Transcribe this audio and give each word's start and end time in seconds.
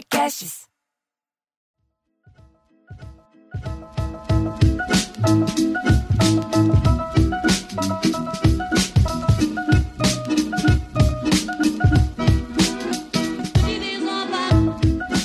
Podcasts. 0.00 0.66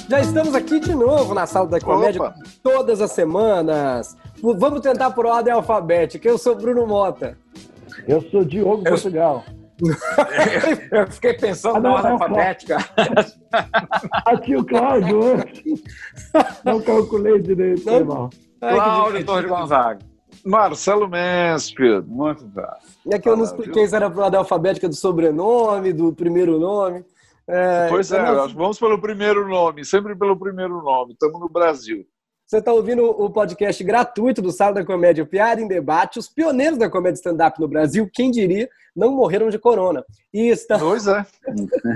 Já 0.09 0.19
estamos 0.19 0.53
aqui 0.53 0.79
de 0.79 0.93
novo 0.93 1.33
na 1.33 1.45
sala 1.45 1.67
da 1.67 1.79
comédia 1.79 2.21
Opa. 2.21 2.35
todas 2.61 3.01
as 3.01 3.11
semanas. 3.11 4.15
Vamos 4.41 4.81
tentar 4.81 5.11
por 5.11 5.25
ordem 5.25 5.53
alfabética. 5.53 6.27
Eu 6.27 6.37
sou 6.37 6.55
Bruno 6.55 6.85
Mota. 6.85 7.37
Eu 8.07 8.21
sou 8.29 8.43
Diogo 8.43 8.83
Portugal. 8.83 9.43
Eu 10.91 11.07
fiquei 11.11 11.33
pensando 11.33 11.77
Ah, 11.77 11.79
na 11.81 11.93
ordem 11.93 12.11
alfabética. 12.11 12.77
Aqui 14.25 14.55
o 14.55 14.65
Cláudio 14.65 15.33
antes. 15.33 15.83
Não 16.63 16.81
calculei 16.81 17.39
direito, 17.41 17.85
Não. 17.85 18.29
Ai, 18.61 18.73
que 18.73 18.79
Cláudio. 18.81 19.25
Torres 19.25 19.49
Gonzaga. 19.49 19.99
Marcelo 20.45 21.09
Mansfield. 21.09 22.07
Muito 22.09 22.45
bem. 22.45 22.65
É 23.11 23.19
que 23.19 23.27
eu 23.27 23.35
não 23.35 23.43
expliquei 23.43 23.87
se 23.87 23.95
era 23.95 24.09
por 24.09 24.23
ordem 24.23 24.37
alfabética 24.37 24.87
do 24.87 24.95
sobrenome, 24.95 25.91
do 25.93 26.13
primeiro 26.13 26.59
nome. 26.59 27.03
É, 27.47 27.87
Pois 27.89 28.11
é, 28.11 28.21
então, 28.21 28.35
nós 28.35 28.51
vamos 28.53 28.79
pelo 28.79 28.99
primeiro 28.99 29.47
nome, 29.47 29.85
sempre 29.85 30.15
pelo 30.15 30.35
primeiro 30.37 30.81
nome. 30.81 31.13
Estamos 31.13 31.39
no 31.39 31.47
Brasil. 31.49 32.05
Você 32.47 32.59
está 32.59 32.71
ouvindo 32.71 33.03
o 33.03 33.27
podcast 33.27 33.83
gratuito 33.83 34.39
do 34.39 34.51
Sala 34.51 34.75
da 34.75 34.85
Comédia 34.85 35.25
Piada 35.25 35.59
em 35.59 35.67
Debate. 35.67 36.19
Os 36.19 36.29
pioneiros 36.29 36.77
da 36.77 36.87
comédia 36.87 37.17
stand-up 37.17 37.59
no 37.59 37.67
Brasil, 37.67 38.07
quem 38.13 38.29
diria, 38.29 38.69
não 38.95 39.15
morreram 39.15 39.49
de 39.49 39.57
corona. 39.57 40.05
E 40.31 40.49
estão, 40.49 40.77
Pois 40.77 41.07
é. 41.07 41.25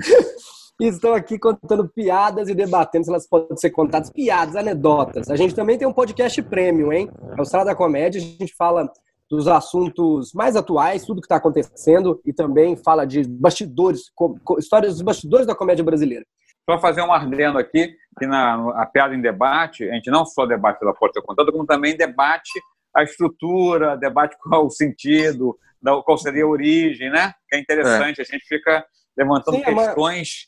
estão 0.82 1.14
aqui 1.14 1.38
contando 1.38 1.88
piadas 1.88 2.50
e 2.50 2.56
debatendo 2.56 3.06
se 3.06 3.12
elas 3.12 3.28
podem 3.28 3.56
ser 3.58 3.70
contadas. 3.70 4.10
Piadas, 4.10 4.56
anedotas. 4.56 5.30
A 5.30 5.36
gente 5.36 5.54
também 5.54 5.78
tem 5.78 5.88
um 5.88 5.94
podcast 5.94 6.42
premium, 6.42 6.92
hein? 6.92 7.12
É 7.38 7.40
o 7.40 7.46
Sala 7.46 7.66
da 7.66 7.76
Comédia. 7.76 8.20
A 8.20 8.24
gente 8.24 8.56
fala 8.56 8.92
dos 9.30 9.48
assuntos 9.48 10.34
mais 10.34 10.56
atuais, 10.56 11.06
tudo 11.06 11.22
que 11.22 11.28
está 11.28 11.36
acontecendo, 11.36 12.20
e 12.26 12.34
também 12.34 12.76
fala 12.76 13.06
de 13.06 13.22
bastidores, 13.24 14.12
histórias 14.58 14.94
dos 14.94 15.04
bastidores 15.04 15.46
da 15.46 15.54
comédia 15.54 15.84
brasileira. 15.84 16.26
Só 16.70 16.78
fazer 16.78 17.02
um 17.02 17.12
ardendo 17.12 17.58
aqui, 17.58 17.96
que 18.20 18.28
na 18.28 18.82
a 18.82 18.86
piada 18.86 19.16
em 19.16 19.22
debate, 19.22 19.90
a 19.90 19.94
gente 19.96 20.12
não 20.12 20.24
só 20.24 20.46
debate 20.46 20.78
pela 20.80 20.94
porta 20.94 21.20
contada, 21.20 21.52
como 21.52 21.66
também 21.66 21.98
debate 21.98 22.62
a 22.96 23.02
estrutura, 23.04 23.98
debate 23.98 24.38
qual 24.44 24.68
o 24.68 24.70
sentido, 24.70 25.58
da- 25.82 26.00
qual 26.04 26.16
seria 26.18 26.44
a 26.44 26.48
origem, 26.48 27.10
né? 27.10 27.34
Que 27.50 27.56
é 27.56 27.60
interessante, 27.60 28.22
a 28.22 28.24
gente 28.24 28.46
fica 28.48 28.86
levantando 29.18 29.56
Sim, 29.58 29.64
é 29.64 29.74
questões. 29.74 30.48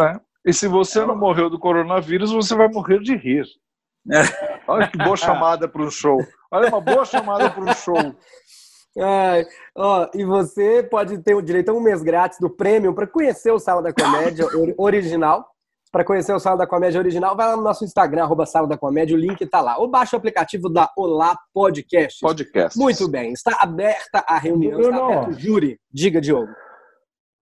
É. 0.00 0.18
E 0.46 0.54
se 0.54 0.66
você 0.68 1.04
não 1.04 1.16
morreu 1.16 1.50
do 1.50 1.58
coronavírus, 1.58 2.32
você 2.32 2.54
vai 2.54 2.68
morrer 2.68 3.00
de 3.00 3.14
rir. 3.14 3.44
Olha 4.66 4.88
que 4.88 4.96
boa 4.96 5.16
chamada 5.18 5.68
para 5.68 5.82
um 5.82 5.90
show. 5.90 6.18
Olha 6.50 6.68
uma 6.68 6.80
boa 6.80 7.04
chamada 7.04 7.50
para 7.50 7.62
um 7.62 7.74
show. 7.74 8.16
Ai, 9.00 9.44
ó, 9.76 10.08
e 10.14 10.24
você 10.24 10.82
pode 10.82 11.18
ter 11.18 11.34
o 11.34 11.42
direito 11.42 11.68
a 11.70 11.74
um 11.74 11.80
mês 11.80 12.02
grátis 12.02 12.38
do 12.40 12.48
Premium 12.48 12.94
para 12.94 13.06
conhecer 13.06 13.50
o 13.50 13.58
Sala 13.58 13.82
da 13.82 13.92
Comédia 13.92 14.46
ori- 14.46 14.74
original. 14.78 15.46
Para 15.90 16.04
conhecer 16.04 16.34
o 16.34 16.38
Sala 16.38 16.58
da 16.58 16.66
Comédia 16.66 16.98
original, 17.00 17.34
vai 17.34 17.46
lá 17.46 17.56
no 17.56 17.62
nosso 17.62 17.82
Instagram, 17.84 18.22
arroba 18.24 18.44
Sala 18.44 18.66
da 18.68 18.76
Comédia, 18.76 19.16
o 19.16 19.20
link 19.20 19.40
está 19.40 19.60
lá. 19.60 19.78
Ou 19.78 19.88
baixa 19.88 20.16
o 20.16 20.18
aplicativo 20.18 20.68
da 20.68 20.90
Olá 20.96 21.36
Podcast. 21.54 22.20
Podcast. 22.20 22.78
Muito 22.78 23.08
bem, 23.08 23.32
está 23.32 23.56
aberta 23.62 24.22
a 24.28 24.38
reunião, 24.38 24.78
está 24.80 24.92
Bruno. 24.92 25.04
aberto 25.12 25.28
o 25.30 25.32
júri. 25.40 25.80
Diga, 25.90 26.20
Diogo. 26.20 26.52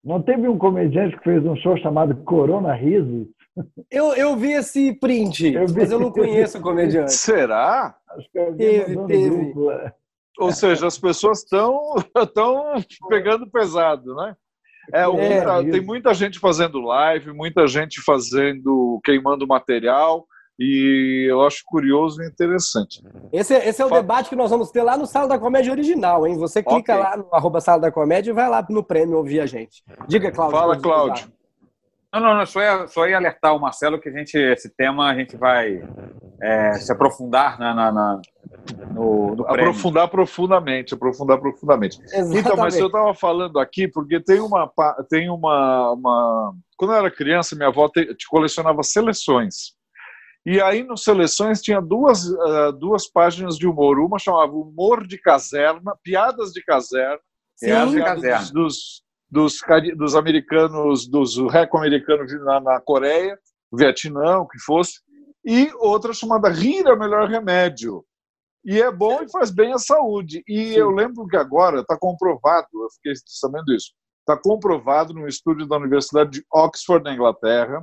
Não 0.03 0.21
teve 0.21 0.47
um 0.47 0.57
comediante 0.57 1.17
que 1.17 1.23
fez 1.25 1.45
um 1.45 1.55
show 1.57 1.77
chamado 1.77 2.15
Corona 2.23 2.73
Riso? 2.73 3.27
Eu, 3.91 4.13
eu 4.13 4.35
vi 4.37 4.53
esse 4.53 4.93
print, 4.93 5.53
Eu 5.53 5.67
vi. 5.67 5.79
mas 5.79 5.91
eu 5.91 5.99
não 5.99 6.11
conheço 6.11 6.59
o 6.59 6.61
comediante. 6.61 7.11
Será? 7.13 7.95
Acho 8.11 8.31
que 8.31 8.51
Teve, 8.53 9.05
teve. 9.07 9.51
é. 9.71 9.91
Ou 10.39 10.51
seja, 10.51 10.85
as 10.87 10.97
pessoas 10.97 11.39
estão 11.39 11.95
estão 12.15 12.73
pegando 13.09 13.49
pesado, 13.49 14.15
né? 14.15 14.35
É, 14.93 15.07
o- 15.07 15.17
É, 15.19 15.43
muita- 15.45 15.71
tem 15.71 15.81
muita 15.81 16.13
gente 16.13 16.39
fazendo 16.39 16.79
live, 16.81 17.33
muita 17.33 17.67
gente 17.67 18.01
fazendo, 18.01 18.99
queimando 19.03 19.45
material, 19.47 20.25
e 20.59 21.27
eu 21.29 21.41
acho 21.45 21.61
curioso 21.65 22.21
e 22.21 22.27
interessante. 22.27 23.03
Esse, 23.31 23.53
esse 23.53 23.81
é 23.81 23.85
o 23.85 23.89
Fala. 23.89 24.01
debate 24.01 24.29
que 24.29 24.35
nós 24.35 24.49
vamos 24.49 24.71
ter 24.71 24.81
lá 24.81 24.97
no 24.97 25.05
Sala 25.05 25.27
da 25.27 25.37
Comédia 25.37 25.71
original, 25.71 26.25
hein? 26.25 26.37
Você 26.37 26.63
clica 26.63 26.93
Ok. 26.95 27.03
lá 27.03 27.17
no 27.17 27.27
arroba 27.31 27.61
Sala 27.61 27.79
da 27.81 27.91
Comédia 27.91 28.31
e 28.31 28.33
vai 28.33 28.49
lá 28.49 28.65
no 28.69 28.83
Prêmio 28.83 29.17
ouvir 29.17 29.39
a 29.39 29.45
gente. 29.45 29.83
Diga, 30.07 30.31
Cláudio. 30.31 30.57
Fala, 30.57 30.75
divulgar. 30.75 30.99
Cláudio. 31.05 31.31
Não, 32.13 32.21
não, 32.21 32.37
não, 32.37 32.45
só 32.45 32.61
ia, 32.61 32.87
só 32.87 33.07
ia 33.07 33.17
alertar 33.17 33.55
o 33.55 33.59
Marcelo 33.59 33.99
que 33.99 34.09
a 34.09 34.11
gente, 34.11 34.35
esse 34.37 34.73
tema 34.75 35.09
a 35.09 35.13
gente 35.13 35.35
vai 35.37 35.83
é, 36.41 36.73
se 36.73 36.91
aprofundar 36.91 37.59
na, 37.59 37.73
na- 37.73 37.91
na- 37.91 38.21
no, 38.93 39.35
no. 39.35 39.47
Aprofundar 39.47 40.07
profundamente, 40.09 40.93
aprofundar 40.93 41.39
profundamente. 41.39 41.99
Exatamente. 42.03 42.39
Então, 42.39 42.57
mas 42.57 42.75
eu 42.77 42.87
estava 42.87 43.13
falando 43.13 43.59
aqui 43.59 43.87
porque 43.87 44.19
tem 44.19 44.39
uma 44.39 44.71
tem 45.09 45.29
uma, 45.29 45.91
uma- 45.93 46.53
quando 46.77 46.91
eu 46.93 46.97
era 46.97 47.11
criança 47.11 47.55
minha 47.55 47.69
avó 47.69 47.87
te, 47.89 48.13
te 48.15 48.27
colecionava 48.27 48.83
seleções 48.83 49.75
e 50.45 50.61
aí 50.61 50.83
nos 50.83 51.03
seleções 51.03 51.61
tinha 51.61 51.81
duas 51.81 52.25
ah, 52.39 52.71
duas 52.71 53.09
páginas 53.09 53.57
de 53.57 53.67
humor 53.67 53.99
uma 53.99 54.19
chamava 54.19 54.53
humor 54.53 55.05
de 55.05 55.17
caserna 55.17 55.93
piadas 56.03 56.51
de 56.51 56.63
caserna 56.63 57.19
Sim. 57.55 57.67
Piadas 57.67 57.91
de 57.93 57.99
caserna. 58.03 58.39
dos, 58.53 59.03
dos 59.29 59.59
dos, 59.59 59.97
dos 59.97 60.15
americanos 60.15 61.07
dos 61.07 61.37
reco-americanos 61.51 62.31
na, 62.43 62.59
na 62.61 62.79
Coreia 62.81 63.37
Vietnã 63.73 64.39
o 64.39 64.47
que 64.47 64.59
fosse 64.59 64.99
e 65.47 65.71
outra 65.75 66.13
chamada 66.13 66.49
rir 66.49 66.85
é 66.85 66.91
o 66.91 66.99
melhor 66.99 67.29
remédio 67.29 68.03
e 68.65 68.81
é 68.81 68.91
bom 68.91 69.21
e 69.23 69.31
faz 69.31 69.49
bem 69.49 69.71
à 69.71 69.77
saúde. 69.77 70.43
E 70.45 70.73
eu 70.73 70.89
lembro 70.89 71.25
que 71.25 71.37
agora 71.37 71.79
está 71.79 71.97
comprovado, 71.97 72.67
eu 72.73 72.89
fiquei 72.95 73.13
sabendo 73.25 73.73
isso, 73.73 73.93
está 74.19 74.35
comprovado 74.35 75.13
num 75.13 75.25
estudo 75.25 75.65
da 75.65 75.77
Universidade 75.77 76.31
de 76.31 76.45
Oxford, 76.53 77.01
na 77.01 77.13
Inglaterra, 77.13 77.81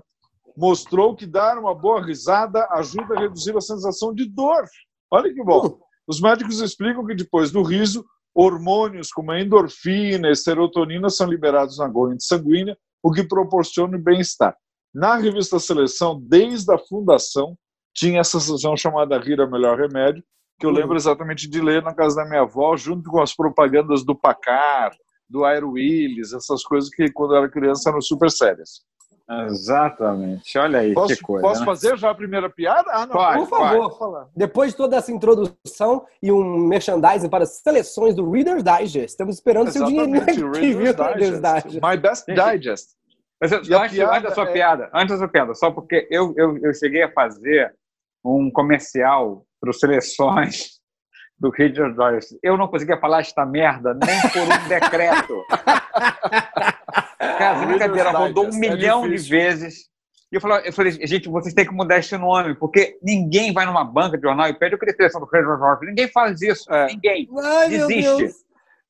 mostrou 0.54 1.16
que 1.16 1.24
dar 1.24 1.56
uma 1.56 1.74
boa 1.74 2.04
risada 2.04 2.68
ajuda 2.72 3.14
a 3.14 3.20
reduzir 3.20 3.56
a 3.56 3.62
sensação 3.62 4.14
de 4.14 4.28
dor. 4.28 4.64
Olha 5.10 5.32
que 5.32 5.42
bom. 5.42 5.78
Os 6.06 6.20
médicos 6.20 6.60
explicam 6.60 7.06
que 7.06 7.14
depois 7.14 7.50
do 7.50 7.62
riso, 7.62 8.04
hormônios 8.34 9.08
como 9.08 9.30
a 9.30 9.40
endorfina 9.40 10.28
e 10.28 10.36
serotonina 10.36 11.08
são 11.08 11.26
liberados 11.26 11.78
na 11.78 11.90
corrente 11.90 12.26
sanguínea, 12.26 12.76
o 13.02 13.10
que 13.10 13.24
proporciona 13.24 13.96
bem-estar. 13.96 14.54
Na 14.94 15.16
revista 15.16 15.58
Seleção, 15.58 16.20
desde 16.22 16.72
a 16.72 16.78
fundação, 16.78 17.56
tinha 17.94 18.20
essa 18.20 18.38
sessão 18.38 18.76
chamada 18.76 19.18
Rir 19.18 19.40
é 19.40 19.44
o 19.44 19.50
Melhor 19.50 19.78
Remédio, 19.78 20.22
que 20.58 20.66
eu 20.66 20.70
Uhum. 20.70 20.76
lembro 20.76 20.96
exatamente 20.96 21.48
de 21.48 21.60
ler 21.60 21.82
na 21.82 21.92
casa 21.94 22.16
da 22.16 22.24
minha 22.28 22.42
avó, 22.42 22.76
junto 22.76 23.10
com 23.10 23.20
as 23.20 23.34
propagandas 23.34 24.04
do 24.04 24.14
Pacar, 24.14 24.92
do 25.28 25.44
Air 25.44 25.68
Willis, 25.68 26.32
essas 26.32 26.62
coisas 26.62 26.88
que 26.90 27.10
quando 27.10 27.32
eu 27.34 27.38
era 27.38 27.50
criança 27.50 27.90
eram 27.90 28.00
super 28.00 28.30
sérias. 28.30 28.82
Exatamente. 29.46 30.56
Olha 30.58 30.80
aí, 30.80 30.92
Posso, 30.92 31.16
que 31.16 31.22
coisa. 31.22 31.46
posso 31.48 31.60
né? 31.60 31.66
fazer 31.66 31.96
já 31.96 32.10
a 32.10 32.14
primeira 32.14 32.50
piada? 32.50 32.90
Ah, 32.92 33.06
não. 33.06 33.12
Pode, 33.14 33.38
Por 33.38 33.48
favor. 33.48 33.98
Falar. 33.98 34.28
Depois 34.36 34.72
de 34.72 34.76
toda 34.76 34.96
essa 34.96 35.10
introdução 35.10 36.04
e 36.22 36.30
um 36.30 36.58
merchandising 36.68 37.28
para 37.28 37.44
as 37.44 37.58
seleções 37.62 38.14
do 38.14 38.30
Reader's 38.30 38.62
Digest, 38.62 39.06
estamos 39.12 39.36
esperando 39.36 39.70
seu 39.70 39.86
Exatamente, 39.86 40.32
viu, 40.36 40.50
Reader's 40.52 40.76
Reader's 40.98 41.40
Digest. 41.40 41.80
My 41.82 41.96
Best 41.96 42.26
Digest. 42.26 42.88
Mas, 43.40 43.50
E 43.50 43.74
a 43.74 43.82
antes, 43.82 43.96
piada 43.96 44.12
antes 44.12 44.22
da 44.22 44.34
sua 44.34 44.48
é- 44.48 44.52
piada, 44.52 44.90
antes 44.94 45.10
da 45.10 45.18
sua 45.18 45.28
piada, 45.28 45.54
só 45.54 45.70
porque 45.70 46.06
eu, 46.10 46.34
eu, 46.36 46.58
eu 46.58 46.74
cheguei 46.74 47.02
a 47.02 47.12
fazer 47.12 47.74
um 48.24 48.50
comercial 48.50 49.44
para 49.60 49.70
os 49.70 49.78
seleções 49.78 50.80
do 51.38 51.50
Reader's 51.50 51.96
Digest. 51.96 52.38
Eu 52.42 52.56
não 52.56 52.68
conseguia 52.68 52.98
falar 52.98 53.20
esta 53.20 53.44
merda 53.44 53.94
nem 53.94 54.20
por 54.30 54.42
um 54.42 54.68
decreto. 54.68 55.44
Cara, 57.18 57.66
brincadeira 57.66 58.10
rodou 58.10 58.46
um 58.46 58.48
é 58.48 58.58
milhão 58.58 59.08
de 59.08 59.16
vezes. 59.16 59.92
E 60.32 60.36
eu 60.36 60.40
falei, 60.40 60.68
eu 60.68 60.72
falei, 60.72 60.92
gente, 61.06 61.28
vocês 61.28 61.54
têm 61.54 61.66
que 61.66 61.72
mudar 61.72 61.98
esse 61.98 62.16
nome, 62.16 62.54
porque 62.56 62.98
ninguém 63.02 63.52
vai 63.52 63.66
numa 63.66 63.84
banca 63.84 64.16
de 64.16 64.22
jornal 64.22 64.48
e 64.48 64.54
pede 64.54 64.74
o 64.74 64.78
que 64.78 64.92
seleção 64.92 65.20
do 65.20 65.26
Reader's 65.26 65.60
Digest. 65.60 65.84
Ninguém 65.86 66.08
faz 66.08 66.42
isso. 66.42 66.72
É. 66.72 66.86
Ninguém. 66.86 67.28
Ai, 67.40 67.68
meu 67.68 67.86
Desiste. 67.86 68.43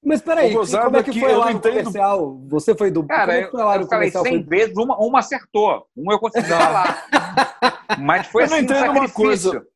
Mas 0.05 0.21
peraí, 0.21 0.53
como 0.53 0.97
é 0.97 1.03
que 1.03 1.11
é 1.11 1.12
que 1.15 1.21
foi 1.21 1.33
eu 1.33 1.39
lá 1.39 1.47
não 1.47 1.53
no 1.53 1.59
entendo- 1.59 1.77
comercial? 1.79 2.41
Você 2.49 2.75
foi 2.75 2.91
do... 2.91 3.05
Cara, 3.06 3.23
como 3.27 3.33
é 3.33 3.41
eu, 3.41 3.45
que 3.47 3.51
foi 3.53 3.65
lá 3.65 3.75
eu 3.77 3.81
no 3.81 3.87
falei 3.89 4.11
comercial? 4.11 4.25
100 4.25 4.33
Foi- 4.33 4.59
vezes, 4.59 4.77
uma, 4.77 4.97
uma 4.99 5.19
acertou. 5.21 5.87
Uma 5.97 6.12
eu 6.15 6.19
consegui 6.19 6.49
falar. 6.49 7.06
Mas 8.01 8.27
foi 8.27 8.43
Eu 8.45 8.49
não 8.49 8.56
assim, 8.56 8.62
um 8.62 8.65
entendo 8.67 8.85
uma 8.91 9.09
sacrifício. 9.09 9.51
coisa. 9.53 9.67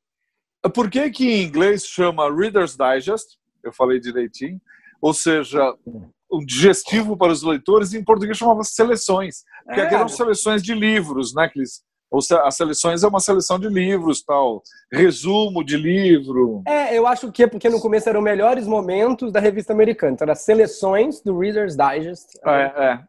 Por 0.74 0.90
que, 0.90 1.10
que 1.10 1.30
em 1.30 1.42
inglês 1.44 1.86
chama 1.86 2.30
Reader's 2.34 2.76
Digest? 2.76 3.38
Eu 3.64 3.72
falei 3.72 3.98
direitinho. 4.00 4.60
Ou 5.00 5.14
seja, 5.14 5.74
um 6.30 6.44
digestivo 6.44 7.16
para 7.16 7.32
os 7.32 7.42
leitores, 7.42 7.92
e 7.92 7.98
em 7.98 8.04
português 8.04 8.36
chamava 8.36 8.62
seleções. 8.64 9.44
Porque 9.64 9.80
É. 9.80 9.84
aqui 9.84 9.94
eram 9.94 10.08
seleções 10.08 10.62
de 10.62 10.74
livros, 10.74 11.32
né? 11.34 11.48
Que 11.48 11.60
eles, 11.60 11.82
ou 12.10 12.20
se- 12.22 12.34
as 12.34 12.56
seleções 12.56 13.02
é 13.02 13.08
uma 13.08 13.20
seleção 13.20 13.58
de 13.58 13.68
livros, 13.68 14.22
tal. 14.22 14.62
Resumo 14.92 15.62
de 15.64 15.76
livro. 15.76 16.62
É, 16.66 16.96
eu 16.96 17.06
acho 17.06 17.30
que 17.30 17.42
é 17.42 17.46
porque 17.46 17.68
no 17.68 17.80
começo 17.80 18.08
eram 18.08 18.20
melhores 18.22 18.66
momentos 18.66 19.30
da 19.32 19.40
revista 19.40 19.72
americana. 19.72 20.12
Então, 20.12 20.24
eram 20.24 20.32
as 20.32 20.40
seleções 20.42 21.20
do 21.20 21.38
Reader's 21.38 21.76
Digest. 21.76 22.38
É, 22.44 22.50
é. 22.62 23.00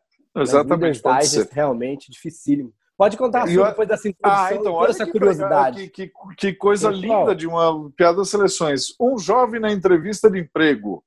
Exatamente. 0.42 1.02
Reader's 1.02 1.02
Digest, 1.30 1.48
ser. 1.50 1.56
realmente, 1.56 2.12
dificílimo. 2.12 2.74
Pode 2.98 3.16
contar 3.16 3.48
E 3.48 3.56
eu- 3.56 3.64
depois 3.66 3.88
dessa 3.88 4.10
introdução, 4.10 4.46
Ah, 4.46 4.54
então, 4.54 4.74
olha 4.74 4.90
essa 4.90 5.06
que, 5.06 5.12
curiosidade. 5.14 5.88
que, 5.90 6.08
que, 6.08 6.14
que 6.38 6.54
coisa 6.54 6.90
linda 6.90 7.34
de 7.34 7.48
uma 7.48 7.90
piada 7.96 8.18
das 8.18 8.30
seleções. 8.30 8.88
Um 9.00 9.18
jovem 9.18 9.62
na 9.62 9.72
entrevista 9.72 10.30
de 10.30 10.38
emprego. 10.40 11.02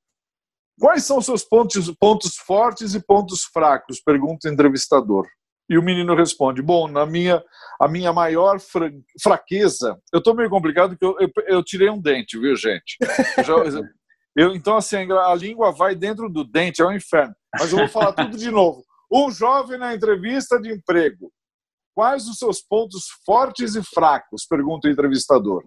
Quais 0.81 1.05
são 1.05 1.21
seus 1.21 1.44
pontos, 1.44 1.91
pontos 2.00 2.35
fortes 2.37 2.94
e 2.94 3.00
pontos 3.05 3.43
fracos? 3.53 4.00
Pergunta 4.00 4.49
o 4.49 4.50
entrevistador. 4.50 5.27
E 5.72 5.78
o 5.78 5.82
menino 5.82 6.14
responde: 6.14 6.60
Bom, 6.60 6.86
na 6.86 7.06
minha, 7.06 7.42
a 7.80 7.88
minha 7.88 8.12
maior 8.12 8.60
fra- 8.60 8.92
fraqueza. 9.22 9.98
Eu 10.12 10.19
estou 10.19 10.34
meio 10.34 10.50
complicado 10.50 10.90
porque 10.90 11.04
eu, 11.06 11.16
eu, 11.19 11.30
eu 11.46 11.64
tirei 11.64 11.88
um 11.88 11.98
dente, 11.98 12.38
viu, 12.38 12.54
gente? 12.54 12.98
Eu 13.38 13.44
já- 13.44 13.54
eu- 14.36 14.54
então, 14.54 14.76
assim, 14.76 15.10
a 15.10 15.34
língua 15.34 15.72
vai 15.72 15.94
dentro 15.94 16.28
do 16.28 16.44
dente, 16.44 16.82
é 16.82 16.86
um 16.86 16.92
inferno. 16.92 17.34
Mas 17.58 17.72
eu 17.72 17.78
vou 17.78 17.88
falar 17.88 18.12
tudo 18.12 18.36
de 18.36 18.50
novo. 18.50 18.84
Um 19.10 19.30
jovem 19.30 19.78
na 19.78 19.94
entrevista 19.94 20.60
de 20.60 20.70
emprego. 20.70 21.32
Quais 21.94 22.26
os 22.28 22.36
seus 22.38 22.60
pontos 22.60 23.04
fortes 23.24 23.74
e 23.74 23.82
fracos? 23.82 24.44
Pergunta 24.46 24.88
o 24.88 24.90
entrevistador. 24.90 25.62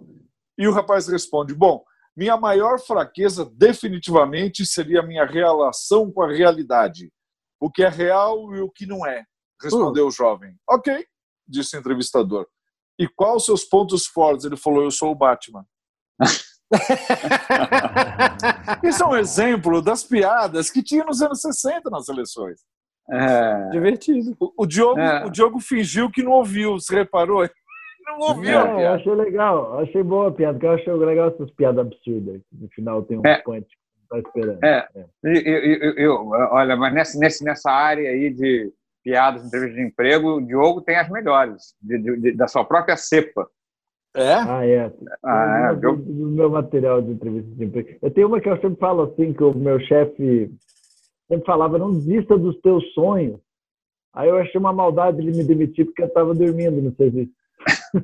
E 0.57 0.67
o 0.67 0.71
rapaz 0.71 1.07
responde: 1.07 1.55
Bom, 1.55 1.83
minha 2.15 2.37
maior 2.37 2.79
fraqueza 2.79 3.43
definitivamente 3.55 4.65
seria 4.67 4.99
a 4.99 5.05
minha 5.05 5.25
relação 5.25 6.11
com 6.11 6.21
a 6.21 6.31
realidade. 6.31 7.11
O 7.59 7.71
que 7.71 7.81
é 7.83 7.89
real 7.89 8.53
e 8.55 8.61
o 8.61 8.69
que 8.69 8.85
não 8.85 9.03
é. 9.05 9.23
Respondeu 9.61 10.07
o 10.07 10.11
jovem. 10.11 10.55
Ok, 10.69 11.05
disse 11.47 11.75
o 11.75 11.79
entrevistador. 11.79 12.47
E 12.99 13.07
quais 13.07 13.37
os 13.37 13.45
seus 13.45 13.63
pontos 13.63 14.05
fortes? 14.05 14.45
Ele 14.45 14.57
falou: 14.57 14.83
Eu 14.83 14.91
sou 14.91 15.11
o 15.11 15.15
Batman. 15.15 15.65
Esse 18.83 19.01
é 19.01 19.05
um 19.05 19.15
exemplo 19.15 19.81
das 19.81 20.03
piadas 20.03 20.69
que 20.69 20.83
tinha 20.83 21.03
nos 21.03 21.21
anos 21.21 21.41
60 21.41 21.89
nas 21.89 22.05
seleções. 22.05 22.59
É, 23.11 23.69
Divertido. 23.69 24.35
O, 24.39 24.63
o 24.63 24.65
Diogo, 24.65 24.99
É. 24.99 25.25
o 25.25 25.29
Diogo 25.29 25.59
fingiu 25.59 26.09
que 26.09 26.23
não 26.23 26.31
ouviu, 26.31 26.73
você 26.79 26.95
reparou? 26.95 27.47
Não 28.07 28.19
ouviu 28.19 28.43
piada. 28.43 28.93
achei 28.93 29.15
legal, 29.15 29.79
achei 29.79 30.03
boa 30.03 30.29
a 30.29 30.31
piada, 30.31 30.53
porque 30.53 30.65
eu 30.67 30.71
achei 30.73 30.93
legal 30.93 31.29
essas 31.29 31.51
piadas 31.51 31.85
absurdas. 31.85 32.41
que 32.49 32.55
No 32.61 32.69
final 32.69 33.03
tem 33.03 33.17
um 33.19 33.25
É. 33.25 33.41
punch 33.41 33.67
que 33.67 33.75
não 33.99 34.07
tá 34.21 34.29
esperando. 34.29 34.63
É. 34.63 34.87
eu, 35.23 35.33
eu- 35.33 35.75
eu- 35.81 35.93
eu- 35.97 36.27
olha, 36.51 36.75
mas 36.75 36.93
nessa, 36.93 37.43
nessa 37.43 37.71
área 37.71 38.09
aí 38.09 38.31
de 38.33 38.71
piadas, 39.05 39.45
entrevistas 39.45 39.77
de 39.77 39.87
emprego, 39.87 40.37
o 40.37 40.41
Diogo 40.45 40.81
tem 40.81 40.97
as 40.97 41.07
melhores, 41.09 41.75
de- 41.79 41.99
de- 41.99 42.17
de- 42.19 42.31
da 42.31 42.47
sua 42.47 42.65
própria 42.65 42.97
cepa. 42.97 43.47
É? 44.15 44.33
Ah, 44.33 44.65
é. 44.65 44.91
Ah, 45.23 45.69
é, 45.71 45.75
do, 45.75 45.95
do 45.97 46.27
meu 46.31 46.49
material 46.49 47.01
de 47.01 47.11
entrevista 47.11 47.51
de 47.51 47.65
emprego. 47.65 47.99
Eu 48.01 48.09
tenho 48.11 48.27
uma 48.27 48.41
que 48.41 48.49
eu 48.49 48.55
sempre 48.59 48.79
falo 48.79 49.03
assim, 49.03 49.31
que 49.31 49.43
o 49.43 49.53
meu 49.53 49.79
chefe 49.81 50.49
sempre 51.27 51.45
falava, 51.45 51.77
não 51.77 51.91
desista 51.91 52.35
dos 52.37 52.59
teus 52.61 52.83
sonhos. 52.93 53.39
Aí 54.13 54.27
eu 54.29 54.37
achei 54.37 54.59
uma 54.59 54.73
maldade 54.73 55.19
ele 55.19 55.37
me 55.37 55.43
demitir 55.43 55.85
porque 55.85 56.01
eu 56.01 56.07
estava 56.07 56.33
dormindo 56.33 56.81
no 56.81 56.95
serviço. 56.95 57.31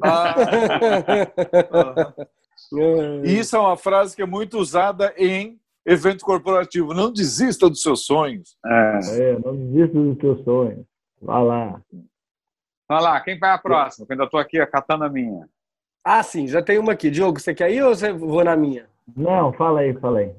Ah, 0.03 0.35
isso 3.23 3.55
é 3.55 3.59
uma 3.59 3.77
frase 3.77 4.15
que 4.15 4.21
é 4.21 4.25
muito 4.25 4.57
usada 4.59 5.13
em 5.17 5.59
evento 5.85 6.23
corporativo. 6.25 6.93
Não 6.93 7.11
desista 7.11 7.69
dos 7.69 7.81
seus 7.81 8.05
sonhos. 8.05 8.57
É. 8.65 8.99
É, 9.31 9.39
não 9.39 9.55
desista 9.55 9.97
dos 9.99 10.17
teus 10.17 10.43
sonhos. 10.43 10.85
Vá 11.21 11.39
lá. 11.39 11.81
Vai 12.89 13.01
lá, 13.01 13.21
quem 13.21 13.37
vai 13.39 13.51
a 13.51 13.57
próxima? 13.57 14.05
Que 14.05 14.11
eu 14.11 14.15
ainda 14.15 14.25
estou 14.25 14.39
aqui 14.39 14.65
catando 14.65 15.03
a 15.05 15.09
minha. 15.09 15.47
Ah, 16.03 16.23
sim, 16.23 16.47
já 16.47 16.61
tem 16.61 16.77
uma 16.79 16.93
aqui. 16.93 17.09
Diogo, 17.11 17.39
você 17.39 17.53
quer 17.53 17.71
ir 17.71 17.83
ou 17.83 17.95
você 17.95 18.11
vou 18.11 18.43
na 18.43 18.55
minha? 18.55 18.85
Não, 19.15 19.53
fala 19.53 19.81
aí, 19.81 19.93
fala 19.93 20.19
aí. 20.19 20.31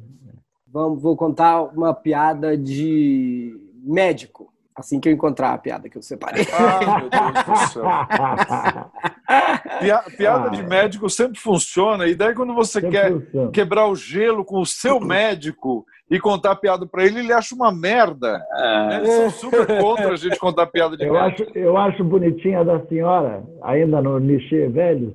Vamos, 0.66 1.00
vou 1.02 1.16
contar 1.16 1.62
uma 1.62 1.94
piada 1.94 2.56
de 2.56 3.54
médico. 3.84 4.50
Assim 4.74 4.98
que 4.98 5.06
eu 5.08 5.12
encontrar 5.12 5.52
a 5.52 5.58
piada 5.58 5.88
que 5.88 5.96
eu 5.98 6.02
separei. 6.02 6.44
Ah, 6.52 6.98
meu 6.98 7.10
Deus 7.10 7.44
do 7.44 7.56
céu. 7.72 7.84
Pia- 9.80 10.02
Piada 10.16 10.50
de 10.50 10.62
médico 10.62 11.08
sempre 11.10 11.38
funciona. 11.38 12.06
E 12.06 12.14
daí, 12.14 12.34
quando 12.34 12.54
você 12.54 12.80
quer 12.80 13.12
funciona. 13.12 13.50
quebrar 13.50 13.86
o 13.86 13.94
gelo 13.96 14.44
com 14.44 14.60
o 14.60 14.66
seu 14.66 14.98
médico 15.04 15.86
e 16.14 16.20
contar 16.20 16.56
piada 16.56 16.86
para 16.86 17.04
ele, 17.04 17.20
ele 17.20 17.32
acha 17.32 17.54
uma 17.54 17.72
merda. 17.72 18.38
né? 18.38 18.96
Eles 18.98 19.12
são 19.14 19.30
super 19.30 19.66
contra 19.80 20.12
a 20.12 20.16
gente 20.16 20.38
contar 20.38 20.66
piada 20.66 20.96
de 20.96 21.04
Eu 21.04 21.12
médico. 21.14 21.50
acho, 21.50 21.58
eu 21.58 21.76
acho 21.76 22.04
bonitinha 22.04 22.64
da 22.64 22.84
senhora, 22.86 23.42
ainda 23.62 24.00
no 24.02 24.18
Nichê 24.18 24.68
Velhos, 24.68 25.14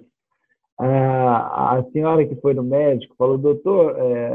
a, 0.80 1.78
a 1.78 1.84
senhora 1.92 2.26
que 2.26 2.36
foi 2.42 2.54
no 2.54 2.64
médico 2.64 3.16
falou, 3.18 3.38
doutor, 3.38 3.96
é, 3.98 4.32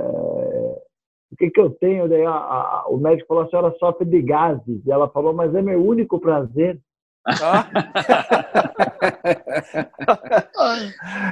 o 1.32 1.36
que, 1.36 1.50
que 1.50 1.60
eu 1.60 1.70
tenho? 1.70 2.08
Daí 2.08 2.24
a- 2.24 2.30
a- 2.30 2.84
o 2.88 2.96
médico 2.96 3.28
falou, 3.28 3.44
a 3.44 3.48
senhora 3.48 3.74
sofre 3.78 4.04
de 4.04 4.20
gases. 4.22 4.84
E 4.86 4.90
ela 4.92 5.08
falou, 5.08 5.32
mas 5.32 5.54
é 5.54 5.62
meu 5.62 5.84
único 5.84 6.18
prazer. 6.20 6.78
Ah. 7.26 7.64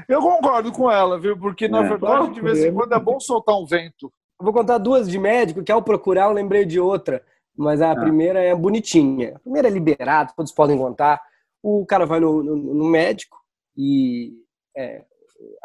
Eu 0.09 0.21
concordo 0.21 0.73
com 0.73 0.91
ela, 0.91 1.19
viu? 1.19 1.37
Porque, 1.39 1.69
na 1.69 1.85
É. 1.85 1.89
verdade, 1.89 2.35
de 2.35 2.41
vez 2.41 2.65
em 2.65 2.73
quando 2.73 2.93
é 2.95 2.99
bom 2.99 3.19
soltar 3.21 3.57
um 3.57 3.67
vento. 3.67 4.11
Eu 4.41 4.45
Vou 4.45 4.53
contar 4.53 4.79
duas 4.79 5.09
de 5.09 5.19
médico, 5.19 5.63
que 5.63 5.71
ao 5.71 5.83
procurar 5.83 6.25
eu 6.25 6.33
lembrei 6.33 6.65
de 6.65 6.81
outra. 6.81 7.23
Mas 7.57 7.83
a 7.83 7.95
primeira 8.01 8.41
é 8.41 8.55
bonitinha. 8.55 9.37
A 9.37 9.39
primeira 9.41 9.69
é 9.69 9.71
liberado, 9.71 10.33
todos 10.35 10.51
podem 10.53 10.79
contar. 10.79 11.21
O 11.63 11.85
cara 11.85 12.07
vai 12.07 12.19
no, 12.21 12.43
no- 12.43 12.57
no 12.75 12.85
médico 12.87 13.37
e 13.77 14.33
é, 14.75 15.05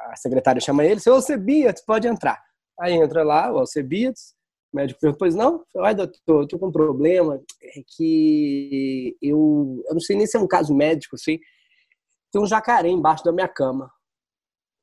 a 0.10 0.16
secretária 0.18 0.60
chama 0.60 0.84
ele, 0.84 1.00
seu 1.00 1.14
Alcebiades, 1.16 1.84
pode 1.86 2.08
entrar. 2.08 2.44
Aí 2.82 2.94
entra 2.94 3.24
lá 3.24 3.50
o 3.52 3.60
Alcebiades, 3.60 4.36
o 4.74 4.78
médico 4.78 5.00
pergunta, 5.00 5.18
pois 5.20 5.36
não? 5.36 5.64
Ai, 5.78 5.96
doutor, 5.96 6.42
eu 6.42 6.48
tô 6.48 6.60
com 6.60 6.68
um 6.68 6.72
problema, 6.72 7.42
é 7.64 7.82
que 7.96 9.16
eu, 9.22 9.82
eu 9.88 9.94
não 9.94 10.02
sei 10.02 10.18
nem 10.18 10.28
se 10.28 10.36
é 10.36 10.40
um 10.40 10.48
caso 10.48 10.76
médico, 10.76 11.16
assim, 11.16 11.40
tem 12.32 12.42
um 12.42 12.46
jacaré 12.46 12.90
embaixo 12.90 13.24
da 13.24 13.32
minha 13.32 13.48
cama. 13.48 13.90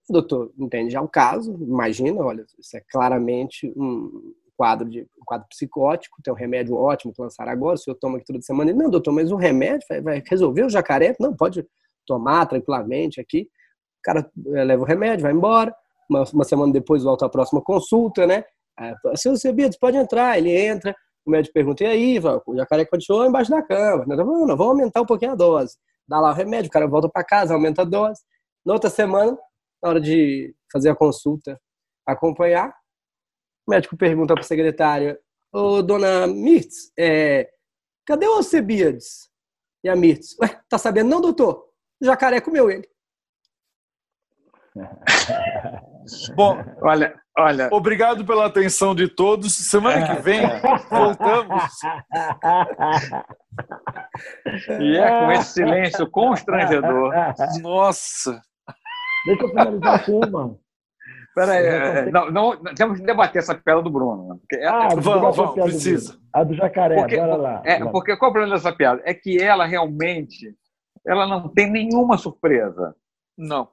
Doutor 0.09 0.53
entende 0.59 0.91
já 0.91 1.01
o 1.01 1.09
caso, 1.09 1.57
imagina, 1.61 2.21
olha, 2.21 2.45
isso 2.59 2.77
é 2.77 2.83
claramente 2.91 3.73
um 3.77 4.35
quadro 4.57 4.89
de 4.89 5.03
um 5.03 5.25
quadro 5.25 5.47
psicótico, 5.49 6.23
tem 6.23 6.33
um 6.33 6.37
remédio 6.37 6.77
ótimo 6.77 7.13
que 7.13 7.23
lançaram 7.23 7.51
agora, 7.51 7.75
o 7.75 7.79
senhor 7.79 7.97
toma 7.97 8.17
aqui 8.17 8.27
toda 8.27 8.41
semana. 8.43 8.71
Ele, 8.71 8.79
não, 8.79 8.91
doutor, 8.91 9.13
mas 9.13 9.33
o 9.33 9.37
remédio 9.37 9.87
vai, 9.89 10.01
vai 10.01 10.23
resolver 10.25 10.65
o 10.65 10.71
jacaré? 10.71 11.17
Não, 11.19 11.35
pode 11.35 11.67
tomar 12.07 12.47
tranquilamente 12.47 13.21
aqui. 13.21 13.49
O 13.99 14.03
cara 14.03 14.31
eh, 14.55 14.65
leva 14.65 14.83
o 14.83 14.87
remédio, 14.87 15.23
vai 15.23 15.33
embora. 15.33 15.75
Uma, 16.09 16.25
uma 16.33 16.45
semana 16.45 16.73
depois 16.73 17.03
volta 17.03 17.27
à 17.27 17.29
próxima 17.29 17.63
consulta, 17.63 18.27
né? 18.27 18.45
Seu 19.17 19.37
Cebidos, 19.37 19.77
pode 19.79 19.97
entrar. 19.97 20.39
Ele 20.39 20.51
entra, 20.51 20.95
o 21.25 21.31
médico 21.31 21.55
pergunta, 21.55 21.85
e 21.85 21.87
aí, 21.87 22.19
o 22.47 22.57
jacaré 22.57 22.85
continuou 22.85 23.27
embaixo 23.27 23.51
da 23.51 23.63
cama. 23.63 24.05
Não, 24.07 24.17
não, 24.17 24.57
vamos 24.57 24.61
aumentar 24.61 25.01
um 25.01 25.07
pouquinho 25.07 25.33
a 25.33 25.37
dose. 25.37 25.77
Dá 26.07 26.21
lá 26.21 26.31
o 26.31 26.35
remédio, 26.35 26.69
o 26.69 26.73
cara 26.73 26.87
volta 26.87 27.09
para 27.09 27.25
casa, 27.25 27.55
aumenta 27.55 27.83
a 27.83 27.85
dose. 27.85 28.21
Na 28.65 28.75
outra 28.75 28.91
semana, 28.91 29.37
na 29.83 29.89
hora 29.89 30.01
de 30.01 30.55
fazer 30.73 30.91
a 30.91 30.97
consulta, 30.97 31.61
acompanhar, 32.07 32.73
o 33.67 33.71
médico 33.71 33.97
pergunta 33.97 34.35
para 34.35 34.43
a 34.43 34.47
secretária, 34.47 35.19
ô, 35.53 35.83
dona 35.83 36.27
Mirtz, 36.27 36.93
é, 36.99 37.51
cadê 38.07 38.27
o 38.27 38.35
Alcebiades? 38.35 39.31
E 39.85 39.89
a 39.89 39.97
Mirtz, 39.97 40.37
ué, 40.41 40.61
tá 40.69 40.79
sabendo 40.79 41.11
não, 41.11 41.21
doutor? 41.21 41.69
O 42.01 42.05
jacaré 42.05 42.41
comeu 42.41 42.71
ele. 42.71 42.89
Bom, 46.35 46.57
Olha, 46.81 47.15
olha, 47.39 47.69
obrigado 47.71 48.25
pela 48.25 48.47
atenção 48.47 48.93
de 48.95 49.07
todos. 49.07 49.55
Semana 49.55 50.17
que 50.17 50.23
vem, 50.23 50.41
voltamos. 50.91 51.63
e 54.81 54.97
é 54.97 55.09
com 55.09 55.33
esse 55.33 55.53
silêncio 55.53 56.11
constrangedor. 56.11 57.13
Nossa. 57.61 58.43
Deixa 59.27 59.43
eu 59.45 59.49
finalizar 59.51 60.05
com 60.05 60.19
uma. 60.21 60.57
Peraí, 61.35 61.65
é, 61.65 62.11
não, 62.11 62.31
não, 62.31 62.63
temos 62.75 63.01
que 63.01 63.07
debater 63.07 63.41
essa 63.41 63.55
piada 63.55 63.81
do 63.81 63.91
Bruno. 63.91 64.29
né? 64.35 64.41
Porque, 64.41 64.63
Ah, 64.65 64.89
Vamos, 64.89 65.05
pela 65.05 65.31
vamos, 65.31 65.55
piada 65.55 65.71
precisa. 65.71 66.19
A 66.33 66.45
do 66.45 66.55
jacaré, 66.55 66.97
porque, 66.97 67.17
bora 67.17 67.37
lá. 67.37 67.63
é, 67.65 67.85
porque 67.87 68.17
qual 68.17 68.29
é 68.29 68.31
o 68.31 68.35
problema 68.35 68.55
dessa 68.55 68.73
piada? 68.75 69.01
É 69.05 69.15
que 69.15 69.41
ela 69.41 69.65
realmente 69.65 70.55
ela 71.07 71.27
não 71.27 71.49
tem 71.49 71.71
nenhuma 71.71 72.19
surpresa. 72.19 72.95
Não. 73.37 73.69